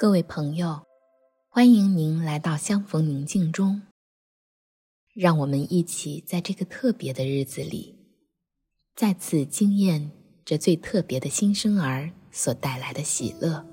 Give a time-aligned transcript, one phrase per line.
[0.00, 0.82] 各位朋友，
[1.48, 3.82] 欢迎您来到相逢宁静中。
[5.12, 7.98] 让我们一起在这个特别的日子里，
[8.94, 10.12] 再次惊艳
[10.44, 13.66] 这最特别的新生儿所带来的喜乐。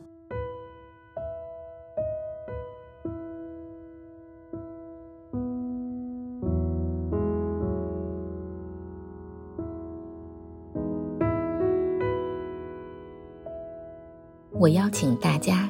[14.54, 15.70] 我邀请大家。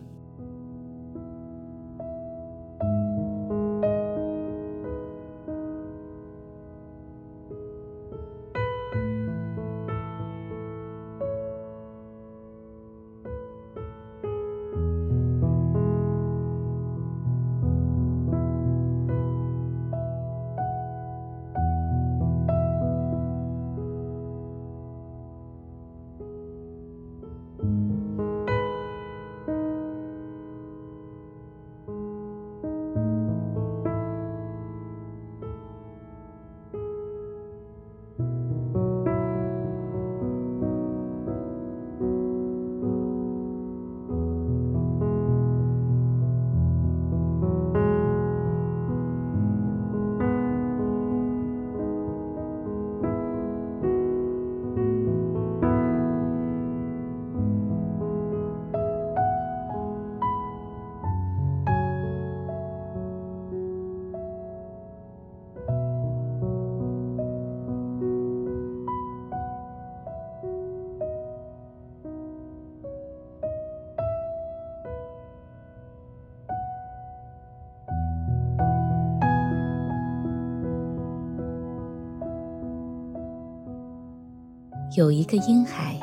[84.97, 85.97] 有一个婴孩，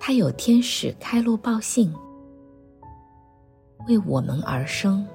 [0.00, 1.94] 他有天使开路报信，
[3.86, 5.06] 为我们而生。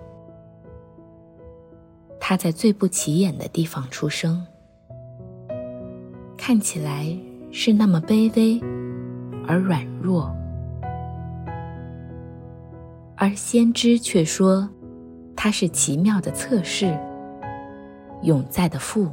[2.22, 4.46] 他在最不起眼的地方出生，
[6.38, 7.14] 看起来
[7.52, 8.62] 是那么卑微
[9.46, 10.34] 而软弱，
[13.18, 14.70] 而先知却说
[15.36, 16.98] 他是奇妙的测试，
[18.22, 19.12] 永在的父，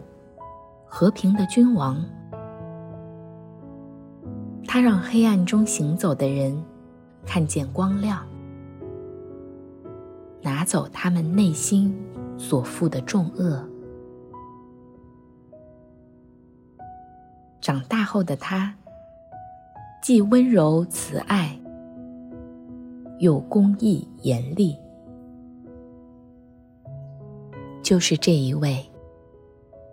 [0.86, 2.00] 和平的君王。
[4.72, 6.56] 他让黑暗中行走的人
[7.26, 8.24] 看见光亮，
[10.42, 11.92] 拿走他们内心
[12.38, 13.60] 所负的重轭。
[17.60, 18.72] 长大后的他，
[20.00, 21.58] 既温柔慈爱，
[23.18, 24.78] 又公义严厉，
[27.82, 28.88] 就是这一位。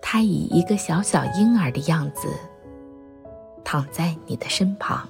[0.04, 2.28] 他以一个小小婴儿的样子。
[3.68, 5.10] 躺在你的身旁。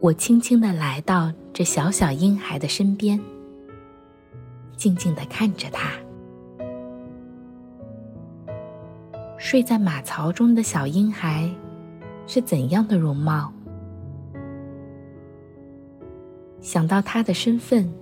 [0.00, 3.20] 我轻轻地来到这小小婴孩的身边，
[4.76, 5.90] 静静地看着他。
[9.38, 11.52] 睡在马槽中的小婴孩
[12.28, 13.52] 是怎样的容貌？
[16.60, 17.92] 想到他的身份，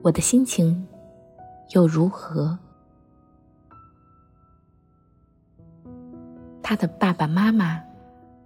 [0.00, 0.86] 我的心情
[1.74, 2.56] 又如何？
[6.62, 7.78] 他的爸爸妈妈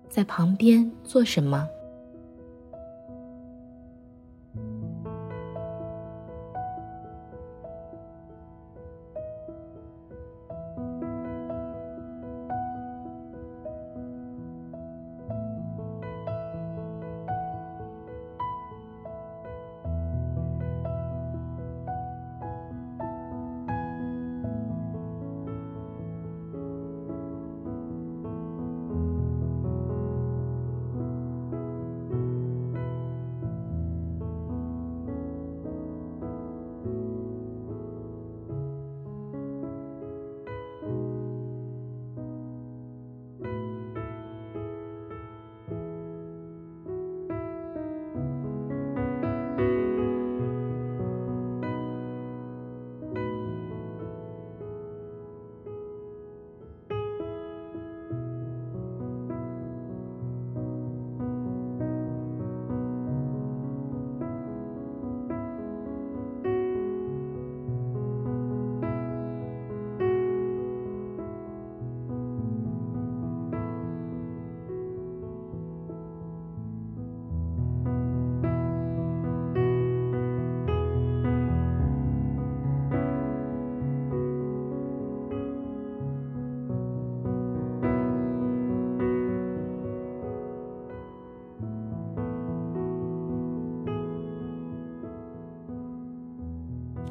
[0.09, 1.69] 在旁边做什么？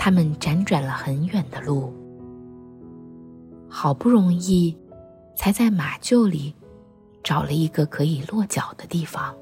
[0.05, 1.91] 他们辗转了很远的路，
[3.67, 4.77] 好不容易
[5.35, 6.53] 才在马厩里
[7.23, 9.35] 找了一个可以落脚的地方。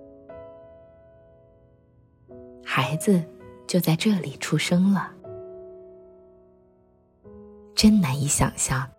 [2.64, 3.22] 孩子
[3.68, 5.12] 就在这里出生了，
[7.76, 8.90] 真难以想象，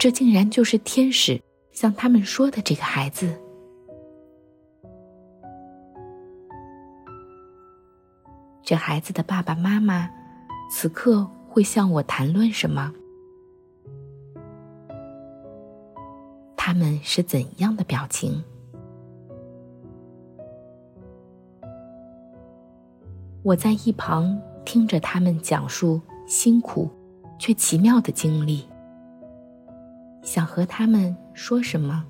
[0.00, 1.40] 这竟然就是天使
[1.70, 3.40] 向他们说的这个孩子。
[8.64, 10.10] 这孩子的爸爸妈妈。
[10.76, 12.92] 此刻会向我谈论什么？
[16.56, 18.42] 他们是怎样的表情？
[23.44, 26.90] 我在一旁听着他们讲述辛苦
[27.38, 28.66] 却奇妙的经历，
[30.22, 32.04] 想和他们说什么？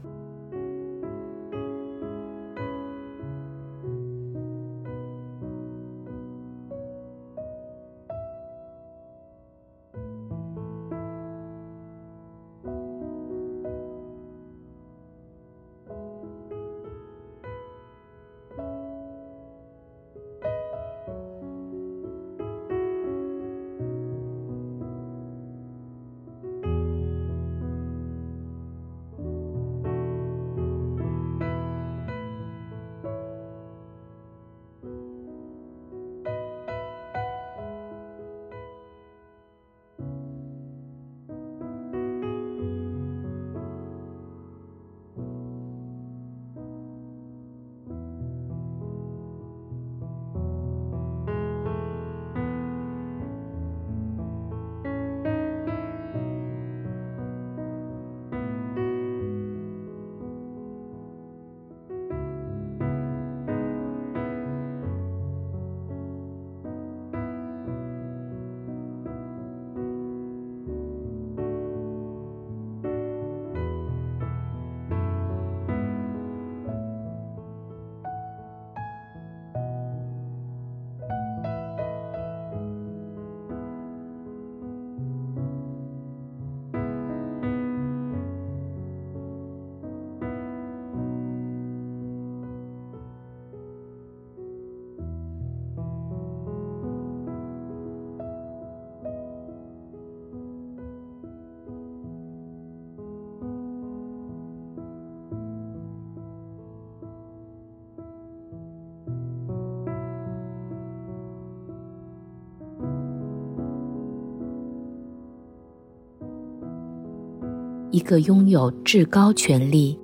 [117.95, 119.97] 一个拥有至高权力、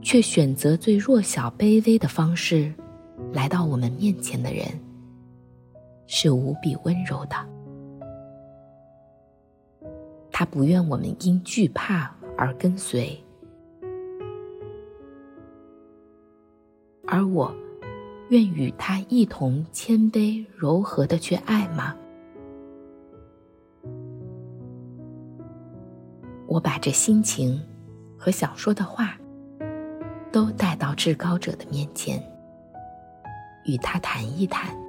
[0.00, 2.74] 却选择最弱小、卑微的方式
[3.32, 4.66] 来到我们面前的人，
[6.08, 7.36] 是无比温柔的。
[10.32, 13.16] 他不愿我们因惧怕而跟随，
[17.06, 17.54] 而我
[18.30, 21.94] 愿与他一同谦卑柔和的去爱吗？
[26.52, 27.58] 我把这心情
[28.18, 29.16] 和想说的话，
[30.30, 32.22] 都带到至高者的面前，
[33.64, 34.81] 与他谈一谈。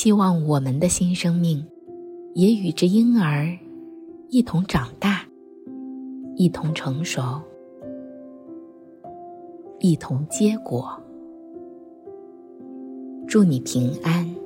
[0.00, 1.66] 希望我们的新生命
[2.32, 3.58] 也与这婴儿
[4.28, 5.26] 一同长大，
[6.36, 7.20] 一同成熟，
[9.80, 10.88] 一同结果。
[13.26, 14.37] 祝你平安。